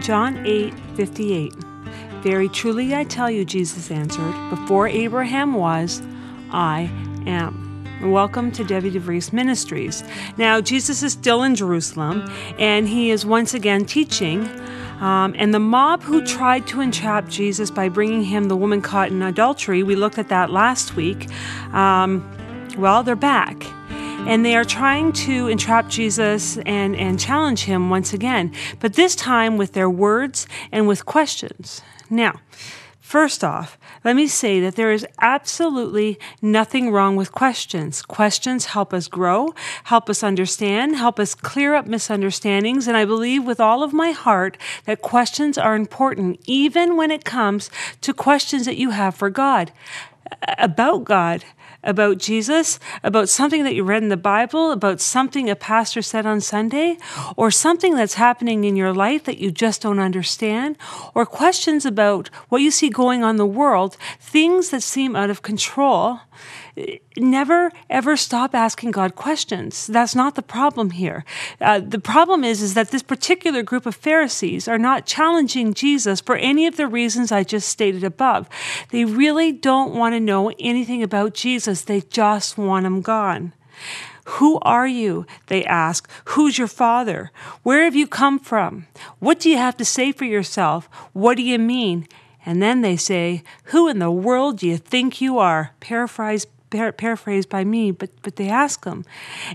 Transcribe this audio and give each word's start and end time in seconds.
John 0.00 0.46
8 0.46 0.72
58. 0.94 1.54
Very 2.22 2.48
truly 2.48 2.94
I 2.94 3.04
tell 3.04 3.30
you, 3.30 3.44
Jesus 3.44 3.90
answered, 3.90 4.34
before 4.50 4.86
Abraham 4.88 5.54
was, 5.54 6.02
I 6.50 6.90
am. 7.26 7.84
Welcome 8.02 8.52
to 8.52 8.64
Debbie 8.64 8.92
DeVries 8.92 9.32
Ministries. 9.32 10.04
Now, 10.36 10.60
Jesus 10.60 11.02
is 11.02 11.12
still 11.12 11.42
in 11.42 11.56
Jerusalem, 11.56 12.30
and 12.58 12.86
he 12.86 13.10
is 13.10 13.26
once 13.26 13.54
again 13.54 13.84
teaching. 13.84 14.48
Um, 15.00 15.34
and 15.36 15.52
the 15.52 15.60
mob 15.60 16.02
who 16.02 16.24
tried 16.24 16.66
to 16.68 16.80
entrap 16.80 17.28
Jesus 17.28 17.70
by 17.70 17.88
bringing 17.88 18.22
him 18.22 18.44
the 18.44 18.56
woman 18.56 18.80
caught 18.80 19.10
in 19.10 19.20
adultery, 19.22 19.82
we 19.82 19.96
looked 19.96 20.18
at 20.18 20.28
that 20.28 20.50
last 20.50 20.94
week. 20.96 21.28
Um, 21.72 22.28
well, 22.76 23.02
they're 23.02 23.16
back 23.16 23.64
and 24.26 24.44
they 24.44 24.56
are 24.56 24.64
trying 24.64 25.12
to 25.12 25.48
entrap 25.48 25.88
Jesus 25.88 26.58
and, 26.58 26.96
and 26.96 27.18
challenge 27.18 27.64
him 27.64 27.90
once 27.90 28.12
again, 28.12 28.52
but 28.80 28.94
this 28.94 29.14
time 29.14 29.56
with 29.56 29.72
their 29.72 29.90
words 29.90 30.46
and 30.72 30.88
with 30.88 31.06
questions. 31.06 31.82
Now, 32.10 32.40
First 33.08 33.42
off, 33.42 33.78
let 34.04 34.16
me 34.16 34.26
say 34.26 34.60
that 34.60 34.76
there 34.76 34.92
is 34.92 35.06
absolutely 35.22 36.18
nothing 36.42 36.90
wrong 36.90 37.16
with 37.16 37.32
questions. 37.32 38.02
Questions 38.02 38.66
help 38.66 38.92
us 38.92 39.08
grow, 39.08 39.54
help 39.84 40.10
us 40.10 40.22
understand, 40.22 40.94
help 40.94 41.18
us 41.18 41.34
clear 41.34 41.74
up 41.74 41.86
misunderstandings, 41.86 42.86
and 42.86 42.98
I 42.98 43.06
believe 43.06 43.46
with 43.46 43.60
all 43.60 43.82
of 43.82 43.94
my 43.94 44.10
heart 44.10 44.58
that 44.84 45.00
questions 45.00 45.56
are 45.56 45.74
important, 45.74 46.38
even 46.44 46.98
when 46.98 47.10
it 47.10 47.24
comes 47.24 47.70
to 48.02 48.12
questions 48.12 48.66
that 48.66 48.76
you 48.76 48.90
have 48.90 49.14
for 49.14 49.30
God, 49.30 49.72
about 50.58 51.04
God, 51.04 51.46
about 51.88 52.18
Jesus, 52.18 52.78
about 53.02 53.28
something 53.28 53.64
that 53.64 53.74
you 53.74 53.82
read 53.82 54.02
in 54.02 54.10
the 54.10 54.16
Bible, 54.16 54.70
about 54.70 55.00
something 55.00 55.48
a 55.48 55.56
pastor 55.56 56.02
said 56.02 56.26
on 56.26 56.40
Sunday, 56.40 56.98
or 57.34 57.50
something 57.50 57.96
that's 57.96 58.14
happening 58.14 58.64
in 58.64 58.76
your 58.76 58.92
life 58.92 59.24
that 59.24 59.38
you 59.38 59.50
just 59.50 59.82
don't 59.82 59.98
understand, 59.98 60.76
or 61.14 61.24
questions 61.24 61.86
about 61.86 62.28
what 62.50 62.62
you 62.62 62.70
see 62.70 62.90
going 62.90 63.24
on 63.24 63.30
in 63.30 63.36
the 63.36 63.46
world, 63.46 63.96
things 64.20 64.68
that 64.68 64.82
seem 64.82 65.16
out 65.16 65.30
of 65.30 65.42
control 65.42 66.20
never 67.16 67.70
ever 67.90 68.16
stop 68.16 68.54
asking 68.54 68.90
God 68.90 69.14
questions. 69.14 69.86
That's 69.86 70.14
not 70.14 70.34
the 70.34 70.42
problem 70.42 70.90
here. 70.90 71.24
Uh, 71.60 71.80
the 71.80 71.98
problem 71.98 72.44
is 72.44 72.62
is 72.62 72.74
that 72.74 72.90
this 72.90 73.02
particular 73.02 73.62
group 73.62 73.86
of 73.86 73.94
Pharisees 73.94 74.68
are 74.68 74.78
not 74.78 75.06
challenging 75.06 75.74
Jesus 75.74 76.20
for 76.20 76.36
any 76.36 76.66
of 76.66 76.76
the 76.76 76.86
reasons 76.86 77.32
I 77.32 77.44
just 77.44 77.68
stated 77.68 78.04
above. 78.04 78.48
They 78.90 79.04
really 79.04 79.52
don't 79.52 79.94
want 79.94 80.14
to 80.14 80.20
know 80.20 80.52
anything 80.58 81.02
about 81.02 81.34
Jesus. 81.34 81.82
They 81.82 82.00
just 82.02 82.58
want 82.58 82.86
him 82.86 83.00
gone. 83.00 83.52
Who 84.36 84.58
are 84.60 84.86
you? 84.86 85.24
They 85.46 85.64
ask. 85.64 86.08
Who's 86.26 86.58
your 86.58 86.68
father? 86.68 87.30
Where 87.62 87.84
have 87.84 87.96
you 87.96 88.06
come 88.06 88.38
from? 88.38 88.86
What 89.20 89.40
do 89.40 89.48
you 89.48 89.56
have 89.56 89.76
to 89.78 89.86
say 89.86 90.12
for 90.12 90.26
yourself? 90.26 90.86
What 91.14 91.38
do 91.38 91.42
you 91.42 91.58
mean? 91.58 92.06
And 92.44 92.62
then 92.62 92.82
they 92.82 92.96
say, 92.96 93.42
Who 93.64 93.88
in 93.88 93.98
the 94.00 94.10
world 94.10 94.58
do 94.58 94.66
you 94.68 94.76
think 94.76 95.20
you 95.20 95.38
are? 95.38 95.72
Paraphrase 95.80 96.46
par- 96.70 96.92
paraphrased 96.92 97.48
by 97.48 97.64
me, 97.64 97.90
but, 97.90 98.10
but 98.22 98.36
they 98.36 98.48
ask 98.48 98.84
him. 98.84 99.04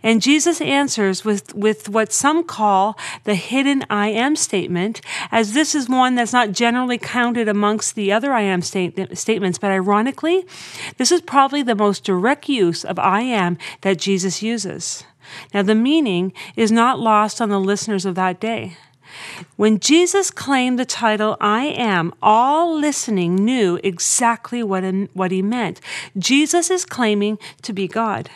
And 0.02 0.22
Jesus 0.22 0.62
answers 0.62 1.24
with, 1.24 1.54
with 1.56 1.90
what 1.90 2.12
some 2.12 2.44
call 2.44 2.98
the 3.24 3.36
hidden 3.36 3.84
I 3.90 4.10
am 4.10 4.36
statement, 4.36 5.02
as 5.32 5.54
this 5.54 5.76
is 5.76 5.90
one 5.90 6.16
that's 6.16 6.34
not 6.34 6.52
generally 6.52 6.98
counted 6.98 7.48
amongst 7.48 7.96
the 7.96 8.12
other 8.12 8.34
I 8.34 8.42
am 8.42 8.62
state- 8.62 9.18
statements, 9.18 9.58
but 9.58 9.72
ironically, 9.72 10.46
this 10.98 11.12
is 11.12 11.22
probably 11.22 11.64
the 11.64 11.76
most 11.76 12.04
direct 12.04 12.50
use 12.50 12.84
of 12.84 13.00
I 13.00 13.22
am 13.22 13.58
that 13.82 13.98
Jesus 13.98 14.42
uses. 14.42 15.04
Now, 15.54 15.62
the 15.62 15.76
meaning 15.76 16.34
is 16.56 16.72
not 16.72 17.00
lost 17.00 17.42
on 17.42 17.50
the 17.50 17.60
listeners 17.60 18.06
of 18.06 18.16
that 18.16 18.40
day. 18.40 18.78
When 19.56 19.80
Jesus 19.80 20.32
claimed 20.32 20.80
the 20.80 20.86
title 20.86 21.38
I 21.40 21.66
am, 21.66 22.14
all 22.22 22.76
listening 22.78 23.36
knew 23.36 23.80
exactly 23.84 24.64
what, 24.64 24.84
what 25.14 25.32
he 25.32 25.42
meant. 25.42 25.80
Jesus 26.18 26.70
is 26.70 26.86
claiming 26.86 27.38
to 27.62 27.74
be 27.74 27.88
God. 27.88 28.30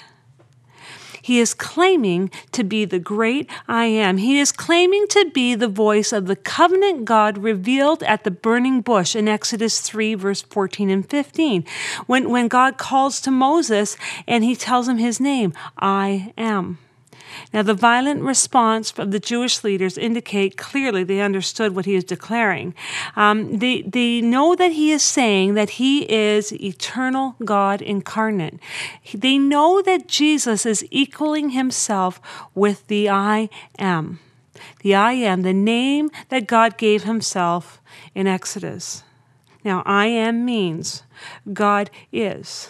He 1.27 1.41
is 1.41 1.53
claiming 1.53 2.31
to 2.53 2.63
be 2.63 2.85
the 2.85 2.99
great 2.99 3.49
I 3.67 3.87
am. 3.87 4.15
He 4.15 4.39
is 4.39 4.53
claiming 4.53 5.07
to 5.09 5.29
be 5.33 5.55
the 5.55 5.67
voice 5.67 6.13
of 6.13 6.25
the 6.25 6.37
covenant 6.37 7.03
God 7.03 7.37
revealed 7.37 8.01
at 8.03 8.23
the 8.23 8.31
burning 8.31 8.79
bush 8.79 9.13
in 9.13 9.27
Exodus 9.27 9.81
3, 9.81 10.15
verse 10.15 10.41
14 10.43 10.89
and 10.89 11.09
15. 11.09 11.65
When, 12.05 12.29
when 12.29 12.47
God 12.47 12.77
calls 12.77 13.19
to 13.19 13.29
Moses 13.29 13.97
and 14.25 14.45
he 14.45 14.55
tells 14.55 14.87
him 14.87 14.99
his 14.99 15.19
name, 15.19 15.51
I 15.77 16.31
am. 16.37 16.77
Now, 17.53 17.61
the 17.61 17.73
violent 17.73 18.21
response 18.21 18.91
of 18.97 19.11
the 19.11 19.19
Jewish 19.19 19.63
leaders 19.63 19.97
indicate 19.97 20.57
clearly 20.57 21.03
they 21.03 21.21
understood 21.21 21.75
what 21.75 21.85
he 21.85 21.95
is 21.95 22.03
declaring. 22.03 22.73
Um, 23.15 23.59
they, 23.59 23.81
they 23.81 24.21
know 24.21 24.55
that 24.55 24.73
he 24.73 24.91
is 24.91 25.03
saying 25.03 25.53
that 25.53 25.71
he 25.71 26.03
is 26.11 26.53
eternal 26.53 27.35
God 27.43 27.81
incarnate. 27.81 28.59
They 29.13 29.37
know 29.37 29.81
that 29.81 30.07
Jesus 30.07 30.65
is 30.65 30.85
equaling 30.91 31.51
himself 31.51 32.21
with 32.53 32.87
the 32.87 33.09
I 33.09 33.49
am. 33.79 34.19
The 34.81 34.95
I 34.95 35.13
am, 35.13 35.41
the 35.41 35.53
name 35.53 36.09
that 36.29 36.47
God 36.47 36.77
gave 36.77 37.03
himself 37.03 37.81
in 38.15 38.27
Exodus. 38.27 39.03
Now, 39.63 39.83
I 39.85 40.07
am 40.07 40.45
means 40.45 41.03
God 41.53 41.89
is. 42.11 42.69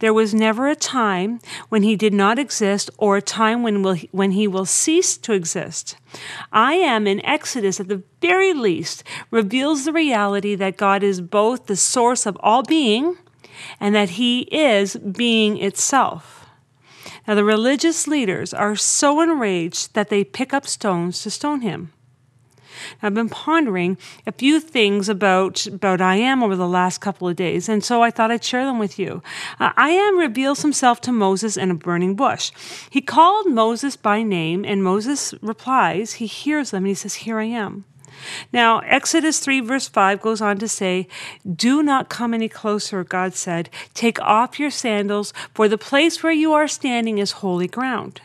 There 0.00 0.14
was 0.14 0.34
never 0.34 0.68
a 0.68 0.76
time 0.76 1.40
when 1.68 1.82
he 1.82 1.96
did 1.96 2.12
not 2.12 2.38
exist 2.38 2.90
or 2.98 3.16
a 3.16 3.22
time 3.22 3.62
when, 3.62 3.82
will, 3.82 3.96
when 4.10 4.32
he 4.32 4.48
will 4.48 4.66
cease 4.66 5.16
to 5.18 5.32
exist. 5.32 5.96
I 6.52 6.74
am 6.74 7.06
in 7.06 7.24
Exodus, 7.24 7.78
at 7.80 7.88
the 7.88 8.02
very 8.20 8.52
least, 8.52 9.04
reveals 9.30 9.84
the 9.84 9.92
reality 9.92 10.54
that 10.56 10.76
God 10.76 11.02
is 11.02 11.20
both 11.20 11.66
the 11.66 11.76
source 11.76 12.26
of 12.26 12.36
all 12.40 12.62
being 12.62 13.16
and 13.78 13.94
that 13.94 14.10
he 14.10 14.40
is 14.42 14.96
being 14.96 15.58
itself. 15.58 16.46
Now, 17.28 17.34
the 17.34 17.44
religious 17.44 18.08
leaders 18.08 18.52
are 18.52 18.74
so 18.74 19.20
enraged 19.20 19.94
that 19.94 20.08
they 20.08 20.24
pick 20.24 20.52
up 20.52 20.66
stones 20.66 21.22
to 21.22 21.30
stone 21.30 21.60
him. 21.60 21.92
I've 23.02 23.14
been 23.14 23.28
pondering 23.28 23.96
a 24.26 24.32
few 24.32 24.60
things 24.60 25.08
about, 25.08 25.66
about 25.66 26.00
I 26.00 26.16
am 26.16 26.42
over 26.42 26.56
the 26.56 26.68
last 26.68 27.00
couple 27.00 27.28
of 27.28 27.36
days, 27.36 27.68
and 27.68 27.84
so 27.84 28.02
I 28.02 28.10
thought 28.10 28.30
I'd 28.30 28.44
share 28.44 28.64
them 28.64 28.78
with 28.78 28.98
you. 28.98 29.22
Uh, 29.58 29.72
I 29.76 29.90
am 29.90 30.18
reveals 30.18 30.62
himself 30.62 31.00
to 31.02 31.12
Moses 31.12 31.56
in 31.56 31.70
a 31.70 31.74
burning 31.74 32.14
bush. 32.14 32.52
He 32.90 33.00
called 33.00 33.46
Moses 33.50 33.96
by 33.96 34.22
name, 34.22 34.64
and 34.64 34.82
Moses 34.84 35.34
replies, 35.40 36.14
he 36.14 36.26
hears 36.26 36.70
them, 36.70 36.84
and 36.84 36.88
he 36.88 36.94
says, 36.94 37.14
Here 37.14 37.38
I 37.38 37.44
am. 37.44 37.84
Now, 38.52 38.80
Exodus 38.80 39.38
3, 39.38 39.60
verse 39.60 39.88
5 39.88 40.20
goes 40.20 40.40
on 40.40 40.58
to 40.58 40.68
say, 40.68 41.08
Do 41.50 41.82
not 41.82 42.08
come 42.08 42.34
any 42.34 42.48
closer, 42.48 43.04
God 43.04 43.34
said. 43.34 43.70
Take 43.94 44.20
off 44.20 44.58
your 44.58 44.70
sandals, 44.70 45.32
for 45.54 45.68
the 45.68 45.78
place 45.78 46.22
where 46.22 46.32
you 46.32 46.52
are 46.52 46.68
standing 46.68 47.18
is 47.18 47.32
holy 47.32 47.68
ground. 47.68 48.20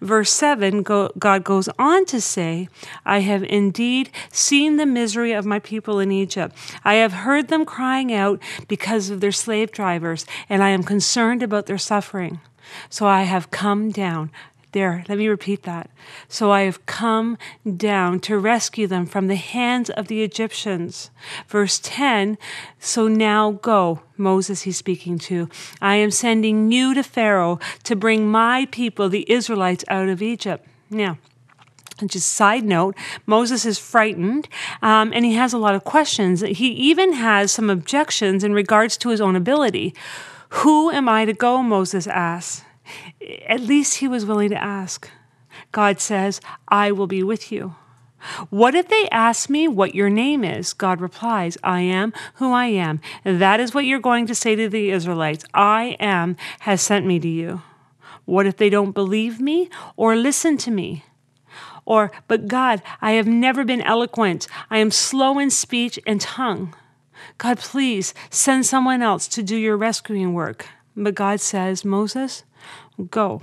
Verse 0.00 0.32
7, 0.32 0.82
God 0.82 1.44
goes 1.44 1.68
on 1.78 2.04
to 2.06 2.20
say, 2.20 2.68
I 3.04 3.20
have 3.20 3.42
indeed 3.44 4.10
seen 4.30 4.76
the 4.76 4.86
misery 4.86 5.32
of 5.32 5.44
my 5.44 5.58
people 5.58 5.98
in 5.98 6.12
Egypt. 6.12 6.56
I 6.84 6.94
have 6.94 7.12
heard 7.12 7.48
them 7.48 7.64
crying 7.64 8.12
out 8.12 8.40
because 8.68 9.10
of 9.10 9.20
their 9.20 9.32
slave 9.32 9.72
drivers, 9.72 10.26
and 10.48 10.62
I 10.62 10.70
am 10.70 10.82
concerned 10.82 11.42
about 11.42 11.66
their 11.66 11.78
suffering. 11.78 12.40
So 12.90 13.06
I 13.06 13.22
have 13.22 13.50
come 13.50 13.90
down. 13.90 14.30
There, 14.72 15.02
let 15.08 15.16
me 15.16 15.28
repeat 15.28 15.62
that. 15.62 15.90
So 16.28 16.50
I 16.50 16.62
have 16.62 16.84
come 16.84 17.38
down 17.76 18.20
to 18.20 18.38
rescue 18.38 18.86
them 18.86 19.06
from 19.06 19.26
the 19.26 19.36
hands 19.36 19.88
of 19.88 20.08
the 20.08 20.22
Egyptians. 20.22 21.10
Verse 21.48 21.80
10 21.82 22.36
So 22.78 23.08
now 23.08 23.52
go, 23.52 24.02
Moses 24.18 24.62
he's 24.62 24.76
speaking 24.76 25.18
to. 25.20 25.48
I 25.80 25.94
am 25.96 26.10
sending 26.10 26.70
you 26.70 26.92
to 26.92 27.02
Pharaoh 27.02 27.58
to 27.84 27.96
bring 27.96 28.30
my 28.30 28.66
people, 28.70 29.08
the 29.08 29.30
Israelites, 29.30 29.84
out 29.88 30.10
of 30.10 30.20
Egypt. 30.20 30.66
Now, 30.90 31.16
just 32.06 32.32
side 32.34 32.64
note, 32.64 32.94
Moses 33.24 33.64
is 33.64 33.78
frightened 33.78 34.48
um, 34.82 35.12
and 35.14 35.24
he 35.24 35.34
has 35.34 35.54
a 35.54 35.58
lot 35.58 35.74
of 35.74 35.84
questions. 35.84 36.42
He 36.42 36.68
even 36.68 37.14
has 37.14 37.50
some 37.50 37.70
objections 37.70 38.44
in 38.44 38.52
regards 38.52 38.98
to 38.98 39.08
his 39.08 39.20
own 39.20 39.34
ability. 39.34 39.94
Who 40.50 40.90
am 40.90 41.08
I 41.08 41.24
to 41.24 41.32
go? 41.32 41.62
Moses 41.62 42.06
asks. 42.06 42.64
At 43.46 43.60
least 43.60 43.96
he 43.96 44.08
was 44.08 44.26
willing 44.26 44.50
to 44.50 44.62
ask. 44.62 45.10
God 45.72 46.00
says, 46.00 46.40
I 46.68 46.92
will 46.92 47.06
be 47.06 47.22
with 47.22 47.50
you. 47.50 47.74
What 48.50 48.74
if 48.74 48.88
they 48.88 49.08
ask 49.10 49.48
me 49.48 49.68
what 49.68 49.94
your 49.94 50.10
name 50.10 50.42
is? 50.42 50.72
God 50.72 51.00
replies, 51.00 51.56
I 51.62 51.82
am 51.82 52.12
who 52.34 52.52
I 52.52 52.66
am. 52.66 53.00
That 53.24 53.60
is 53.60 53.74
what 53.74 53.84
you're 53.84 54.00
going 54.00 54.26
to 54.26 54.34
say 54.34 54.56
to 54.56 54.68
the 54.68 54.90
Israelites. 54.90 55.44
I 55.54 55.96
am 56.00 56.36
has 56.60 56.82
sent 56.82 57.06
me 57.06 57.20
to 57.20 57.28
you. 57.28 57.62
What 58.24 58.46
if 58.46 58.56
they 58.56 58.70
don't 58.70 58.92
believe 58.92 59.40
me 59.40 59.70
or 59.96 60.16
listen 60.16 60.56
to 60.58 60.70
me? 60.70 61.04
Or, 61.84 62.10
but 62.26 62.48
God, 62.48 62.82
I 63.00 63.12
have 63.12 63.26
never 63.26 63.64
been 63.64 63.80
eloquent. 63.80 64.46
I 64.68 64.78
am 64.78 64.90
slow 64.90 65.38
in 65.38 65.48
speech 65.48 65.98
and 66.06 66.20
tongue. 66.20 66.74
God, 67.38 67.58
please 67.58 68.12
send 68.28 68.66
someone 68.66 69.00
else 69.00 69.28
to 69.28 69.42
do 69.42 69.56
your 69.56 69.76
rescuing 69.76 70.34
work. 70.34 70.66
But 70.94 71.14
God 71.14 71.40
says, 71.40 71.84
Moses, 71.84 72.44
go. 73.10 73.42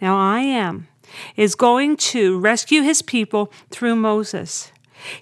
Now 0.00 0.16
I 0.16 0.40
am 0.40 0.88
is 1.36 1.54
going 1.54 1.96
to 1.96 2.38
rescue 2.38 2.82
his 2.82 3.02
people 3.02 3.52
through 3.70 3.96
Moses. 3.96 4.72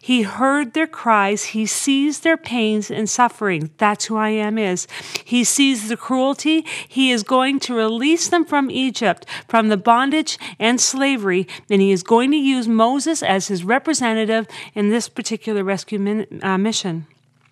He 0.00 0.22
heard 0.22 0.74
their 0.74 0.86
cries. 0.86 1.46
He 1.46 1.66
sees 1.66 2.20
their 2.20 2.36
pains 2.36 2.90
and 2.90 3.08
suffering. 3.10 3.70
That's 3.78 4.04
who 4.04 4.16
I 4.16 4.28
am 4.28 4.56
is. 4.56 4.86
He 5.24 5.42
sees 5.42 5.88
the 5.88 5.96
cruelty. 5.96 6.64
He 6.86 7.10
is 7.10 7.22
going 7.22 7.58
to 7.60 7.74
release 7.74 8.28
them 8.28 8.44
from 8.44 8.70
Egypt, 8.70 9.26
from 9.48 9.68
the 9.68 9.76
bondage 9.76 10.38
and 10.58 10.80
slavery, 10.80 11.48
and 11.68 11.82
he 11.82 11.90
is 11.90 12.02
going 12.02 12.30
to 12.30 12.36
use 12.36 12.68
Moses 12.68 13.22
as 13.22 13.48
his 13.48 13.64
representative 13.64 14.46
in 14.74 14.90
this 14.90 15.08
particular 15.08 15.64
rescue 15.64 15.98
min- 15.98 16.40
uh, 16.42 16.58
mission. 16.58 17.06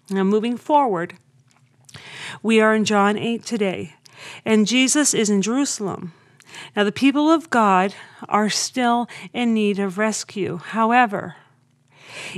Now, 0.08 0.25
moving 0.25 0.56
forward, 0.56 1.14
we 2.42 2.60
are 2.60 2.75
in 2.75 2.84
John 2.84 3.16
8 3.16 3.44
today, 3.44 3.94
and 4.44 4.67
Jesus 4.67 5.14
is 5.14 5.31
in 5.31 5.43
Jerusalem. 5.43 6.12
Now, 6.75 6.84
the 6.84 6.93
people 6.93 7.31
of 7.31 7.50
God 7.50 7.94
are 8.28 8.50
still 8.50 9.08
in 9.32 9.55
need 9.55 9.78
of 9.78 9.99
rescue. 9.99 10.56
However, 10.58 11.37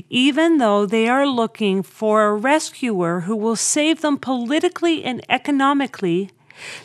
even 0.09 0.59
though 0.59 0.85
they 0.87 1.09
are 1.09 1.27
looking 1.27 1.83
for 1.83 2.27
a 2.27 2.35
rescuer 2.35 3.21
who 3.21 3.35
will 3.35 3.57
save 3.57 4.01
them 4.01 4.19
politically 4.19 5.03
and 5.03 5.25
economically, 5.29 6.31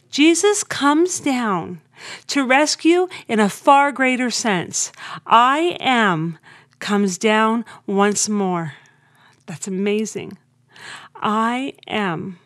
Jesus 0.09 0.63
comes 0.63 1.19
down 1.19 1.81
to 2.27 2.45
rescue 2.45 3.07
in 3.27 3.39
a 3.39 3.49
far 3.49 3.91
greater 3.91 4.29
sense. 4.29 4.91
I 5.25 5.77
am 5.79 6.39
comes 6.79 7.17
down 7.17 7.65
once 7.85 8.29
more. 8.29 8.73
That's 9.47 9.67
amazing. 9.67 10.37
I 11.15 11.73
am 11.87 12.39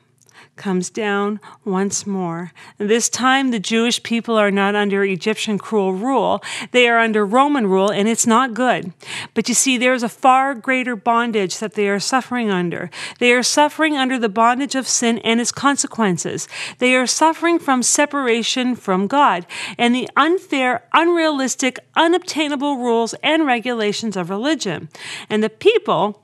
comes 0.56 0.90
down 0.90 1.40
once 1.66 2.06
more. 2.06 2.52
This 2.78 3.10
time, 3.10 3.52
the 3.52 3.60
Jewish 3.60 4.04
people 4.04 4.38
are 4.38 4.52
not 4.52 4.76
under 4.76 5.04
Egyptian 5.04 5.58
cruel 5.58 5.94
rule, 5.94 6.44
they 6.72 6.88
are 6.88 7.00
under 7.00 7.26
Roman 7.26 7.68
rule, 7.68 7.90
and 7.90 8.08
it's 8.08 8.28
not 8.28 8.54
good. 8.54 8.94
But 9.34 9.50
you 9.50 9.56
see, 9.56 9.78
there's 9.78 10.04
a 10.04 10.10
far 10.10 10.54
greater 10.54 10.96
bondage 10.96 11.60
that 11.60 11.74
they 11.74 11.90
are 11.90 12.00
suffering 12.00 12.50
under. 12.50 12.90
They 13.20 13.34
are 13.34 13.44
suffering 13.44 13.98
under 13.98 14.20
the 14.20 14.30
bondage 14.30 14.76
of 14.76 14.88
sin 14.88 15.18
and 15.20 15.42
its 15.42 15.52
consequences. 15.52 16.48
They 16.78 16.96
are 16.96 17.08
suffering 17.08 17.60
from 17.60 17.84
separation 17.84 18.76
from 18.76 19.08
God 19.08 19.46
and 19.78 19.96
the 19.96 20.10
unfair, 20.16 20.84
unrealistic, 20.94 21.80
unobtainable 21.96 22.78
rules 22.78 23.14
and 23.24 23.46
regulations 23.46 24.16
of 24.16 24.30
religion. 24.30 24.90
And 25.30 25.44
the 25.44 25.50
people, 25.50 26.21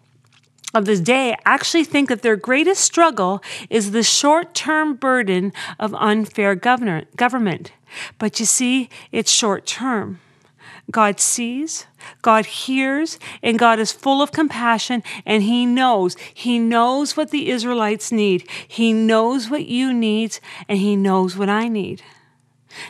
of 0.73 0.85
this 0.85 0.99
day 0.99 1.35
actually 1.45 1.83
think 1.83 2.09
that 2.09 2.21
their 2.21 2.35
greatest 2.35 2.83
struggle 2.83 3.41
is 3.69 3.91
the 3.91 4.03
short 4.03 4.53
term 4.53 4.95
burden 4.95 5.53
of 5.79 5.93
unfair 5.95 6.55
government. 6.55 7.71
But 8.17 8.39
you 8.39 8.45
see, 8.45 8.89
it's 9.11 9.31
short 9.31 9.65
term. 9.65 10.19
God 10.89 11.19
sees, 11.19 11.85
God 12.21 12.45
hears, 12.45 13.19
and 13.43 13.59
God 13.59 13.77
is 13.77 13.91
full 13.91 14.21
of 14.21 14.31
compassion, 14.31 15.03
and 15.25 15.43
He 15.43 15.65
knows. 15.65 16.15
He 16.33 16.59
knows 16.59 17.17
what 17.17 17.31
the 17.31 17.49
Israelites 17.49 18.11
need. 18.11 18.49
He 18.67 18.93
knows 18.93 19.49
what 19.49 19.65
you 19.65 19.93
need, 19.93 20.39
and 20.69 20.79
He 20.79 20.95
knows 20.95 21.35
what 21.35 21.49
I 21.49 21.67
need. 21.67 22.03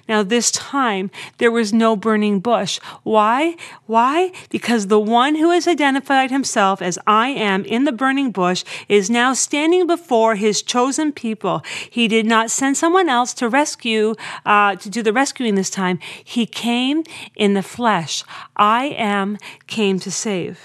Now, 0.08 0.24
this 0.24 0.52
time, 0.52 1.12
there 1.38 1.52
was 1.52 1.74
no 1.74 1.96
burning 1.96 2.40
bush. 2.40 2.80
Why? 3.04 3.56
Why? 3.86 4.32
Because 4.50 4.88
the 4.88 5.00
one 5.00 5.36
who 5.36 5.52
has 5.52 5.68
identified 5.68 6.32
himself 6.32 6.82
as 6.82 7.00
I 7.08 7.30
am 7.30 7.66
in 7.66 7.84
the 7.84 7.92
burning 7.92 8.32
bush 8.32 8.64
is 8.88 9.10
now 9.10 9.34
standing 9.34 9.88
before 9.88 10.36
his 10.36 10.62
chosen 10.62 11.12
people. 11.12 11.64
He 11.90 12.08
did 12.08 12.26
not 12.26 12.52
send 12.52 12.78
someone 12.78 13.10
else 13.10 13.34
to 13.36 13.50
rescue, 13.50 14.16
uh, 14.46 14.76
to 14.76 14.90
do 14.90 15.02
the 15.02 15.14
rescuing 15.14 15.56
this 15.56 15.70
time. 15.70 16.00
He 16.24 16.46
came 16.46 17.04
in 17.36 17.54
the 17.54 17.64
flesh. 17.64 18.24
I 18.56 18.86
am 18.86 19.38
came 19.68 20.00
to 20.00 20.12
save. 20.12 20.60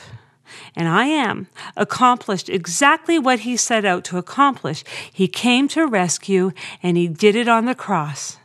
And 0.75 0.88
I 0.88 1.06
am 1.06 1.48
accomplished 1.76 2.48
exactly 2.48 3.18
what 3.18 3.40
he 3.40 3.56
set 3.56 3.84
out 3.84 4.04
to 4.04 4.18
accomplish. 4.18 4.84
He 5.12 5.28
came 5.28 5.68
to 5.68 5.86
rescue, 5.86 6.52
and 6.82 6.96
he 6.96 7.08
did 7.08 7.36
it 7.36 7.48
on 7.48 7.66
the 7.66 7.75
cross. 7.75 8.38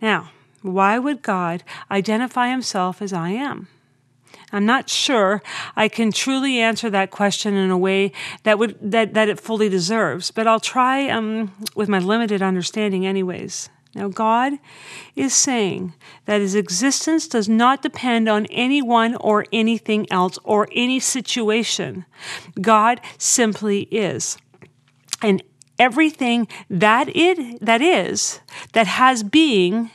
Now, 0.00 0.30
why 0.62 0.98
would 0.98 1.22
God 1.22 1.62
identify 1.90 2.50
himself 2.50 3.00
as 3.00 3.12
I 3.12 3.30
am? 3.30 3.68
I'm 4.52 4.66
not 4.66 4.88
sure 4.88 5.42
I 5.74 5.88
can 5.88 6.12
truly 6.12 6.60
answer 6.60 6.88
that 6.90 7.10
question 7.10 7.54
in 7.54 7.70
a 7.70 7.78
way 7.78 8.12
that 8.44 8.58
would 8.58 8.78
that, 8.80 9.14
that 9.14 9.28
it 9.28 9.40
fully 9.40 9.68
deserves, 9.68 10.30
but 10.30 10.46
I'll 10.46 10.60
try 10.60 11.08
um, 11.08 11.52
with 11.74 11.88
my 11.88 11.98
limited 11.98 12.42
understanding 12.42 13.06
anyways. 13.06 13.70
Now, 13.94 14.08
God 14.08 14.54
is 15.14 15.34
saying 15.34 15.94
that 16.26 16.42
his 16.42 16.54
existence 16.54 17.26
does 17.26 17.48
not 17.48 17.80
depend 17.80 18.28
on 18.28 18.44
anyone 18.46 19.14
or 19.16 19.46
anything 19.52 20.06
else 20.10 20.38
or 20.44 20.68
any 20.72 21.00
situation. 21.00 22.04
God 22.60 23.00
simply 23.16 23.82
is. 23.84 24.36
And 25.22 25.42
everything 25.78 26.48
that 26.70 27.08
it 27.14 27.60
that 27.60 27.82
is 27.82 28.40
that 28.72 28.86
has 28.86 29.22
being 29.22 29.90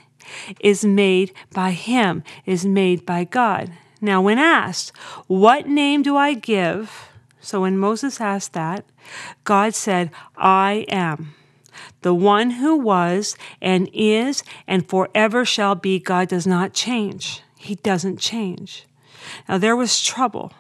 is 0.60 0.86
made 0.86 1.34
by 1.54 1.72
him 1.72 2.24
is 2.46 2.66
made 2.66 3.06
by 3.06 3.24
god. 3.24 3.72
Now 4.00 4.22
when 4.22 4.40
asked 4.40 4.96
what 5.28 5.68
name 5.68 6.02
do 6.02 6.16
i 6.16 6.34
give? 6.34 7.10
So 7.40 7.62
when 7.62 7.78
moses 7.78 8.22
asked 8.22 8.54
that 8.54 8.86
god 9.44 9.74
said 9.76 10.12
i 10.38 10.86
am 10.90 11.34
the 12.02 12.14
one 12.14 12.52
who 12.52 12.78
was 12.78 13.36
and 13.62 13.90
is 13.94 14.44
and 14.68 14.88
forever 14.88 15.46
shall 15.46 15.76
be. 15.76 16.00
God 16.00 16.28
does 16.28 16.48
not 16.48 16.74
change. 16.74 17.42
He 17.58 17.76
doesn't 17.76 18.18
change. 18.18 18.86
Now 19.48 19.58
there 19.58 19.76
was 19.76 20.02
trouble 20.02 20.52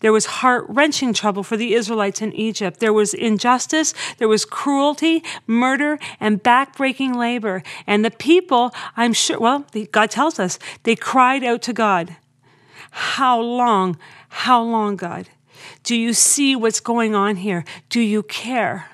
there 0.00 0.12
was 0.12 0.26
heart 0.26 0.64
wrenching 0.68 1.12
trouble 1.12 1.42
for 1.42 1.56
the 1.56 1.74
Israelites 1.74 2.22
in 2.22 2.32
Egypt. 2.32 2.80
There 2.80 2.92
was 2.92 3.14
injustice, 3.14 3.94
there 4.18 4.28
was 4.28 4.44
cruelty, 4.44 5.22
murder, 5.46 5.98
and 6.20 6.42
backbreaking 6.42 7.16
labor. 7.16 7.62
And 7.86 8.04
the 8.04 8.10
people, 8.10 8.72
I'm 8.96 9.12
sure, 9.12 9.38
well, 9.38 9.66
God 9.92 10.10
tells 10.10 10.38
us, 10.38 10.58
they 10.82 10.96
cried 10.96 11.44
out 11.44 11.62
to 11.62 11.72
God. 11.72 12.16
How 12.90 13.40
long? 13.40 13.98
How 14.28 14.62
long, 14.62 14.96
God? 14.96 15.28
Do 15.82 15.96
you 15.96 16.12
see 16.12 16.54
what's 16.56 16.80
going 16.80 17.14
on 17.14 17.36
here? 17.36 17.64
Do 17.88 18.00
you 18.00 18.22
care? 18.22 18.90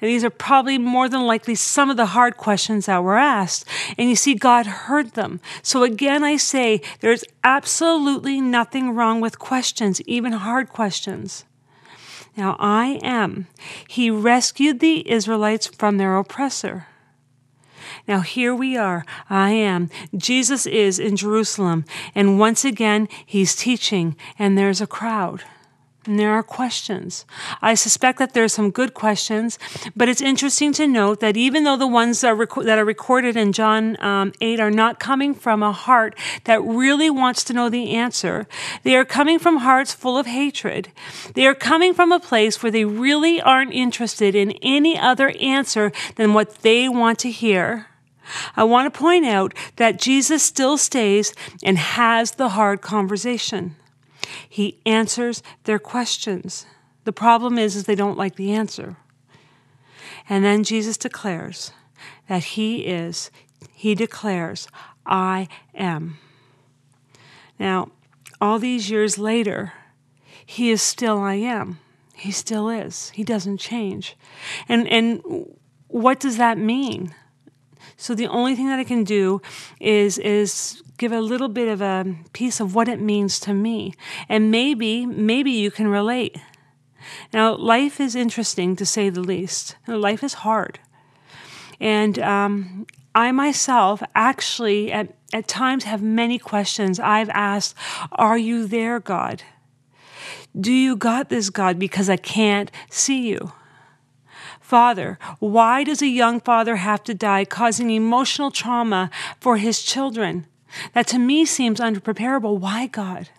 And 0.00 0.08
these 0.08 0.24
are 0.24 0.30
probably 0.30 0.78
more 0.78 1.08
than 1.08 1.26
likely 1.26 1.54
some 1.54 1.90
of 1.90 1.96
the 1.96 2.06
hard 2.06 2.36
questions 2.36 2.86
that 2.86 3.02
were 3.02 3.18
asked. 3.18 3.66
And 3.98 4.08
you 4.08 4.16
see, 4.16 4.34
God 4.34 4.66
heard 4.66 5.12
them. 5.12 5.40
So 5.62 5.82
again, 5.82 6.24
I 6.24 6.36
say 6.36 6.80
there's 7.00 7.24
absolutely 7.44 8.40
nothing 8.40 8.94
wrong 8.94 9.20
with 9.20 9.38
questions, 9.38 10.00
even 10.02 10.32
hard 10.32 10.70
questions. 10.70 11.44
Now, 12.36 12.56
I 12.58 13.00
am. 13.02 13.48
He 13.88 14.10
rescued 14.10 14.80
the 14.80 15.08
Israelites 15.10 15.66
from 15.66 15.98
their 15.98 16.16
oppressor. 16.16 16.86
Now, 18.06 18.20
here 18.20 18.54
we 18.54 18.76
are. 18.76 19.04
I 19.28 19.50
am. 19.50 19.90
Jesus 20.16 20.64
is 20.66 20.98
in 20.98 21.16
Jerusalem. 21.16 21.84
And 22.14 22.38
once 22.38 22.64
again, 22.64 23.08
he's 23.26 23.54
teaching, 23.54 24.16
and 24.38 24.56
there's 24.56 24.80
a 24.80 24.86
crowd. 24.86 25.44
And 26.06 26.18
there 26.18 26.32
are 26.32 26.42
questions. 26.42 27.26
I 27.60 27.74
suspect 27.74 28.18
that 28.20 28.32
there 28.32 28.44
are 28.44 28.48
some 28.48 28.70
good 28.70 28.94
questions, 28.94 29.58
but 29.94 30.08
it's 30.08 30.22
interesting 30.22 30.72
to 30.74 30.86
note 30.86 31.20
that 31.20 31.36
even 31.36 31.64
though 31.64 31.76
the 31.76 31.86
ones 31.86 32.22
that 32.22 32.28
are, 32.28 32.34
rec- 32.34 32.64
that 32.64 32.78
are 32.78 32.86
recorded 32.86 33.36
in 33.36 33.52
John 33.52 34.02
um, 34.02 34.32
8 34.40 34.60
are 34.60 34.70
not 34.70 34.98
coming 34.98 35.34
from 35.34 35.62
a 35.62 35.72
heart 35.72 36.18
that 36.44 36.62
really 36.62 37.10
wants 37.10 37.44
to 37.44 37.52
know 37.52 37.68
the 37.68 37.90
answer, 37.90 38.46
they 38.82 38.96
are 38.96 39.04
coming 39.04 39.38
from 39.38 39.58
hearts 39.58 39.92
full 39.92 40.16
of 40.16 40.24
hatred. 40.26 40.90
They 41.34 41.46
are 41.46 41.54
coming 41.54 41.92
from 41.92 42.12
a 42.12 42.20
place 42.20 42.62
where 42.62 42.72
they 42.72 42.86
really 42.86 43.38
aren't 43.42 43.74
interested 43.74 44.34
in 44.34 44.52
any 44.62 44.98
other 44.98 45.34
answer 45.38 45.92
than 46.16 46.32
what 46.32 46.62
they 46.62 46.88
want 46.88 47.18
to 47.20 47.30
hear. 47.30 47.88
I 48.56 48.64
want 48.64 48.92
to 48.92 48.98
point 48.98 49.26
out 49.26 49.52
that 49.76 49.98
Jesus 49.98 50.42
still 50.42 50.78
stays 50.78 51.34
and 51.62 51.76
has 51.76 52.32
the 52.32 52.50
hard 52.50 52.80
conversation. 52.80 53.76
He 54.48 54.80
answers 54.86 55.42
their 55.64 55.78
questions. 55.78 56.66
The 57.04 57.12
problem 57.12 57.58
is, 57.58 57.76
is 57.76 57.84
they 57.84 57.94
don't 57.94 58.18
like 58.18 58.36
the 58.36 58.52
answer. 58.52 58.96
And 60.28 60.44
then 60.44 60.64
Jesus 60.64 60.96
declares 60.96 61.72
that 62.28 62.44
He 62.44 62.86
is, 62.86 63.30
He 63.72 63.94
declares, 63.94 64.68
I 65.06 65.48
am. 65.74 66.18
Now, 67.58 67.90
all 68.40 68.58
these 68.58 68.90
years 68.90 69.18
later, 69.18 69.72
He 70.44 70.70
is 70.70 70.82
still 70.82 71.18
I 71.18 71.34
am. 71.34 71.78
He 72.14 72.30
still 72.30 72.68
is. 72.68 73.10
He 73.10 73.24
doesn't 73.24 73.58
change. 73.58 74.16
And, 74.68 74.86
and 74.88 75.22
what 75.88 76.20
does 76.20 76.36
that 76.36 76.58
mean? 76.58 77.14
So 78.00 78.14
the 78.14 78.28
only 78.28 78.56
thing 78.56 78.68
that 78.68 78.78
I 78.78 78.84
can 78.84 79.04
do 79.04 79.42
is, 79.78 80.16
is 80.16 80.82
give 80.96 81.12
a 81.12 81.20
little 81.20 81.50
bit 81.50 81.68
of 81.68 81.82
a 81.82 82.16
piece 82.32 82.58
of 82.58 82.74
what 82.74 82.88
it 82.88 82.98
means 82.98 83.38
to 83.40 83.52
me. 83.52 83.92
And 84.26 84.50
maybe, 84.50 85.04
maybe 85.04 85.50
you 85.50 85.70
can 85.70 85.86
relate. 85.86 86.38
Now, 87.30 87.54
life 87.54 88.00
is 88.00 88.14
interesting 88.14 88.74
to 88.76 88.86
say 88.86 89.10
the 89.10 89.20
least. 89.20 89.76
Life 89.86 90.24
is 90.24 90.32
hard. 90.32 90.80
And 91.78 92.18
um, 92.20 92.86
I 93.14 93.32
myself 93.32 94.02
actually, 94.14 94.90
at, 94.90 95.14
at 95.34 95.46
times, 95.46 95.84
have 95.84 96.00
many 96.00 96.38
questions. 96.38 96.98
I've 96.98 97.28
asked, 97.28 97.74
Are 98.12 98.38
you 98.38 98.66
there, 98.66 98.98
God? 98.98 99.42
Do 100.58 100.72
you 100.72 100.96
got 100.96 101.28
this, 101.28 101.50
God, 101.50 101.78
because 101.78 102.08
I 102.08 102.16
can't 102.16 102.70
see 102.88 103.28
you? 103.28 103.52
Father, 104.70 105.18
why 105.40 105.82
does 105.82 106.00
a 106.00 106.06
young 106.06 106.38
father 106.38 106.76
have 106.76 107.02
to 107.02 107.12
die, 107.12 107.44
causing 107.44 107.90
emotional 107.90 108.52
trauma 108.52 109.10
for 109.40 109.56
his 109.56 109.82
children? 109.82 110.46
That 110.94 111.08
to 111.08 111.18
me 111.18 111.44
seems 111.44 111.80
unpreparable. 111.80 112.56
Why, 112.56 112.86
God? 112.86 113.30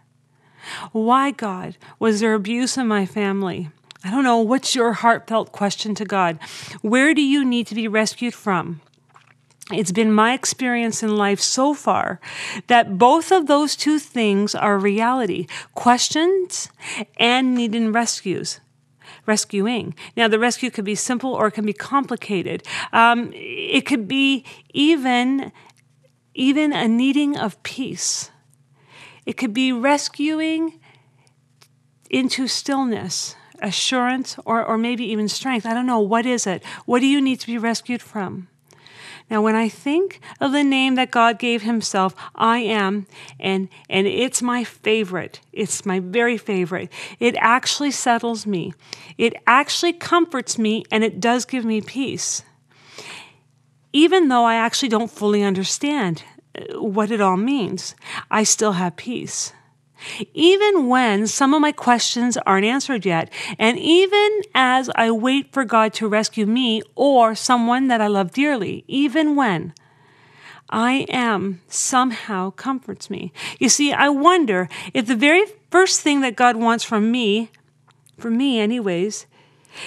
Why, 0.91 1.31
God, 1.31 1.77
was 1.99 2.19
there 2.19 2.33
abuse 2.33 2.75
in 2.75 2.85
my 2.85 3.05
family? 3.05 3.69
I 4.03 4.11
don't 4.11 4.25
know. 4.25 4.39
What's 4.39 4.75
your 4.75 4.91
heartfelt 4.91 5.53
question 5.53 5.95
to 5.95 6.03
God? 6.03 6.37
Where 6.81 7.13
do 7.13 7.21
you 7.21 7.45
need 7.45 7.65
to 7.67 7.75
be 7.75 7.87
rescued 7.87 8.33
from? 8.33 8.81
It's 9.71 9.93
been 9.93 10.11
my 10.11 10.33
experience 10.33 11.01
in 11.01 11.15
life 11.15 11.39
so 11.39 11.73
far 11.73 12.19
that 12.67 12.97
both 12.97 13.31
of 13.31 13.47
those 13.47 13.77
two 13.77 13.99
things 13.99 14.53
are 14.53 14.77
reality 14.77 15.47
questions 15.75 16.67
and 17.15 17.55
needing 17.55 17.93
rescues. 17.93 18.59
Rescuing. 19.25 19.95
Now, 20.17 20.27
the 20.27 20.39
rescue 20.39 20.71
could 20.71 20.85
be 20.85 20.95
simple 20.95 21.33
or 21.33 21.47
it 21.47 21.51
can 21.51 21.65
be 21.65 21.73
complicated. 21.73 22.63
Um, 22.91 23.31
it 23.33 23.85
could 23.85 24.07
be 24.07 24.43
even, 24.73 25.51
even 26.33 26.73
a 26.73 26.87
needing 26.87 27.37
of 27.37 27.61
peace. 27.63 28.31
It 29.25 29.37
could 29.37 29.53
be 29.53 29.71
rescuing 29.71 30.79
into 32.09 32.47
stillness, 32.47 33.35
assurance, 33.61 34.37
or, 34.45 34.63
or 34.63 34.77
maybe 34.77 35.05
even 35.05 35.27
strength. 35.27 35.65
I 35.65 35.73
don't 35.73 35.85
know. 35.85 35.99
What 35.99 36.25
is 36.25 36.47
it? 36.47 36.63
What 36.85 36.99
do 36.99 37.07
you 37.07 37.21
need 37.21 37.39
to 37.39 37.47
be 37.47 37.57
rescued 37.57 38.01
from? 38.01 38.47
Now, 39.31 39.41
when 39.41 39.55
I 39.55 39.69
think 39.69 40.19
of 40.41 40.51
the 40.51 40.63
name 40.63 40.95
that 40.95 41.09
God 41.09 41.39
gave 41.39 41.61
Himself, 41.61 42.13
I 42.35 42.57
am, 42.59 43.07
and, 43.39 43.69
and 43.89 44.05
it's 44.05 44.41
my 44.41 44.65
favorite, 44.65 45.39
it's 45.53 45.85
my 45.85 46.01
very 46.01 46.37
favorite, 46.37 46.91
it 47.17 47.37
actually 47.39 47.91
settles 47.91 48.45
me. 48.45 48.73
It 49.17 49.33
actually 49.47 49.93
comforts 49.93 50.59
me, 50.59 50.83
and 50.91 51.05
it 51.05 51.21
does 51.21 51.45
give 51.45 51.63
me 51.63 51.79
peace. 51.79 52.43
Even 53.93 54.27
though 54.27 54.43
I 54.43 54.55
actually 54.55 54.89
don't 54.89 55.09
fully 55.09 55.43
understand 55.43 56.23
uh, 56.53 56.81
what 56.81 57.09
it 57.09 57.21
all 57.21 57.37
means, 57.37 57.95
I 58.29 58.43
still 58.43 58.73
have 58.73 58.97
peace 58.97 59.53
even 60.33 60.87
when 60.87 61.27
some 61.27 61.53
of 61.53 61.61
my 61.61 61.71
questions 61.71 62.37
aren't 62.45 62.65
answered 62.65 63.05
yet, 63.05 63.31
and 63.57 63.77
even 63.79 64.41
as 64.53 64.89
I 64.95 65.11
wait 65.11 65.53
for 65.53 65.65
God 65.65 65.93
to 65.93 66.07
rescue 66.07 66.45
me 66.45 66.81
or 66.95 67.35
someone 67.35 67.87
that 67.87 68.01
I 68.01 68.07
love 68.07 68.31
dearly, 68.31 68.83
even 68.87 69.35
when 69.35 69.73
I 70.69 71.05
am 71.09 71.61
somehow 71.67 72.51
comforts 72.51 73.09
me. 73.09 73.33
You 73.59 73.69
see, 73.69 73.91
I 73.91 74.09
wonder 74.09 74.69
if 74.93 75.05
the 75.05 75.15
very 75.15 75.43
first 75.69 76.01
thing 76.01 76.21
that 76.21 76.35
God 76.35 76.55
wants 76.55 76.83
from 76.83 77.11
me, 77.11 77.49
for 78.17 78.29
me 78.29 78.59
anyways, 78.59 79.25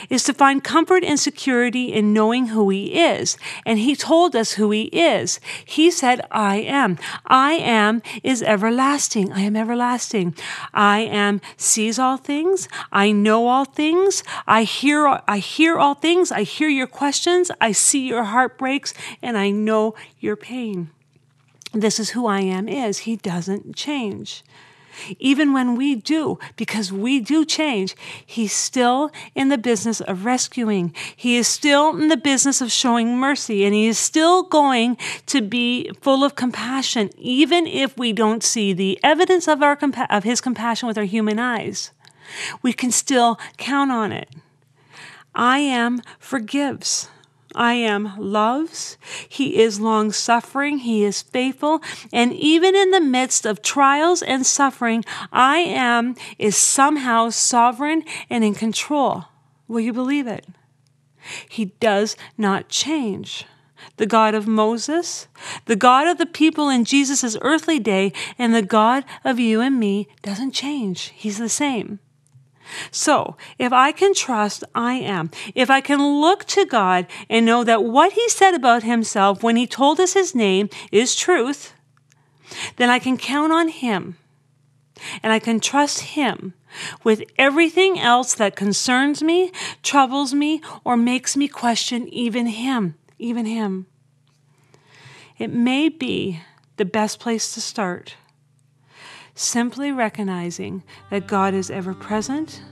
is 0.09 0.23
to 0.25 0.35
find 0.35 0.63
comfort 0.63 1.05
and 1.05 1.19
security 1.19 1.93
in 1.93 2.13
knowing 2.13 2.49
who 2.49 2.69
He 2.71 2.99
is. 2.99 3.37
And 3.65 3.79
He 3.79 3.97
told 3.97 4.35
us 4.35 4.53
who 4.53 4.71
He 4.71 4.85
is. 4.85 5.41
He 5.65 5.91
said, 5.91 6.21
I 6.31 6.57
am. 6.57 6.99
I 7.27 7.53
am 7.53 8.03
is 8.23 8.43
everlasting. 8.43 9.33
I 9.33 9.41
am 9.41 9.57
everlasting. 9.57 10.35
I 10.73 11.01
am 11.01 11.41
sees 11.57 11.99
all 11.99 12.17
things. 12.17 12.69
I 12.93 13.13
know 13.13 13.47
all 13.47 13.65
things. 13.65 14.23
I 14.47 14.65
hear, 14.65 15.21
I 15.29 15.39
hear 15.39 15.79
all 15.79 15.95
things. 15.95 16.33
I 16.33 16.43
hear 16.43 16.69
your 16.69 16.87
questions. 16.87 17.51
I 17.61 17.73
see 17.73 18.07
your 18.07 18.25
heartbreaks 18.25 18.95
and 19.23 19.37
I 19.37 19.51
know 19.51 19.95
your 20.21 20.37
pain. 20.37 20.91
This 21.73 21.99
is 21.99 22.11
who 22.11 22.27
I 22.27 22.41
am 22.41 22.69
is. 22.69 22.99
He 22.99 23.17
doesn't 23.17 23.75
change. 23.75 24.45
Even 25.19 25.53
when 25.53 25.77
we 25.77 25.95
do, 25.95 26.39
because 26.57 26.93
we 26.93 27.21
do 27.21 27.45
change, 27.45 27.95
He's 28.25 28.53
still 28.53 29.11
in 29.35 29.49
the 29.49 29.59
business 29.59 30.01
of 30.01 30.25
rescuing. 30.25 30.95
He 31.17 31.37
is 31.37 31.49
still 31.49 31.97
in 31.97 32.09
the 32.09 32.17
business 32.17 32.61
of 32.61 32.71
showing 32.73 33.19
mercy, 33.19 33.65
and 33.65 33.75
He 33.75 33.87
is 33.87 33.99
still 33.99 34.43
going 34.45 34.97
to 35.27 35.41
be 35.43 35.91
full 36.01 36.25
of 36.25 36.35
compassion, 36.35 37.11
even 37.17 37.67
if 37.67 37.97
we 37.97 38.13
don't 38.13 38.43
see 38.43 38.73
the 38.73 38.99
evidence 39.03 39.49
of, 39.49 39.63
our, 39.63 39.79
of 40.11 40.25
His 40.25 40.41
compassion 40.41 40.87
with 40.87 40.99
our 40.99 41.05
human 41.05 41.39
eyes. 41.39 41.91
We 42.63 42.73
can 42.73 42.91
still 42.91 43.39
count 43.57 43.91
on 43.91 44.13
it. 44.13 44.29
I 45.35 45.59
am 45.59 46.03
forgives. 46.19 47.09
I 47.55 47.75
am 47.75 48.13
loves. 48.19 48.99
He 49.29 49.61
is 49.61 49.81
long 49.81 50.13
suffering. 50.13 50.79
He 50.79 51.05
is 51.05 51.23
faithful. 51.23 51.81
And 52.13 52.33
even 52.33 52.75
in 52.75 52.91
the 52.91 53.01
midst 53.01 53.47
of 53.47 53.63
trials 53.63 54.23
and 54.23 54.45
suffering, 54.45 55.05
I 55.33 55.59
am 55.59 56.17
is 56.39 56.57
somehow 56.57 57.31
sovereign 57.31 58.05
and 58.29 58.43
in 58.45 58.55
control. 58.55 59.27
Will 59.69 59.81
you 59.81 59.93
believe 59.93 60.27
it? 60.27 60.47
He 61.49 61.67
does 61.81 62.17
not 62.37 62.69
change. 62.69 63.47
The 63.97 64.07
God 64.07 64.35
of 64.35 64.47
Moses, 64.47 65.29
the 65.67 65.77
God 65.77 66.07
of 66.07 66.19
the 66.19 66.27
people 66.27 66.69
in 66.69 66.85
Jesus' 66.85 67.37
earthly 67.43 67.79
day, 67.79 68.13
and 68.39 68.55
the 68.55 68.63
God 68.63 69.05
of 69.25 69.39
you 69.39 69.61
and 69.61 69.79
me 69.79 70.09
doesn't 70.23 70.53
change. 70.53 71.13
He's 71.15 71.39
the 71.39 71.49
same. 71.49 71.99
So, 72.91 73.37
if 73.59 73.73
I 73.73 73.93
can 73.93 74.15
trust, 74.15 74.65
I 74.75 74.95
am. 74.95 75.31
If 75.55 75.71
I 75.71 75.81
can 75.81 76.21
look 76.21 76.45
to 76.47 76.65
God 76.65 77.07
and 77.29 77.45
know 77.45 77.65
that 77.65 77.85
what 77.85 78.13
He 78.13 78.29
said 78.29 78.55
about 78.55 78.83
Himself 78.83 79.43
when 79.43 79.57
He 79.57 79.67
told 79.67 80.01
us 80.01 80.15
His 80.15 80.35
name 80.35 80.69
is 80.91 81.15
truth, 81.15 81.75
then 82.77 82.91
I 82.91 82.99
can 82.99 83.17
count 83.17 83.53
on 83.53 83.69
Him 83.69 84.17
and 85.23 85.33
I 85.33 85.39
can 85.39 85.61
trust 85.61 86.01
Him 86.01 86.55
with 87.03 87.23
everything 87.39 87.99
else 87.99 88.35
that 88.35 88.57
concerns 88.57 89.23
me, 89.23 89.53
troubles 89.83 90.35
me, 90.35 90.61
or 90.85 90.97
makes 90.97 91.37
me 91.37 91.49
question 91.49 92.09
even 92.09 92.47
Him, 92.47 92.97
even 93.19 93.47
Him. 93.47 93.87
It 95.39 95.51
may 95.53 95.89
be 95.89 96.41
the 96.77 96.85
best 96.85 97.21
place 97.21 97.55
to 97.55 97.61
start 97.61 98.17
simply 99.35 99.93
recognizing 99.93 100.83
that 101.11 101.27
God 101.27 101.55
is 101.55 101.71
ever 101.71 101.95
present, 101.95 102.63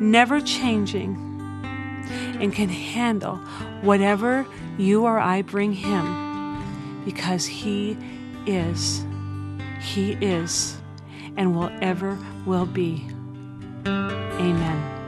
never 0.00 0.40
changing, 0.40 1.16
and 2.40 2.52
can 2.52 2.68
handle 2.68 3.36
whatever 3.82 4.46
you 4.78 5.04
or 5.04 5.18
I 5.18 5.42
bring 5.42 5.72
Him 5.72 7.02
because 7.04 7.46
He 7.46 7.96
is. 8.46 9.04
He 9.80 10.12
is 10.12 10.76
and 11.36 11.56
will 11.56 11.70
ever 11.80 12.18
will 12.46 12.66
be. 12.66 13.06
Amen. 13.86 15.01